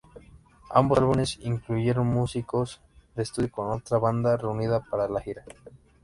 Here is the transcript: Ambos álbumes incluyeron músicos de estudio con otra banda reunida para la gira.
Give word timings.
Ambos 0.71 0.97
álbumes 0.97 1.37
incluyeron 1.41 2.07
músicos 2.07 2.81
de 3.15 3.21
estudio 3.21 3.51
con 3.51 3.69
otra 3.69 3.99
banda 3.99 4.35
reunida 4.35 4.79
para 4.79 5.07
la 5.07 5.21
gira. 5.21 5.43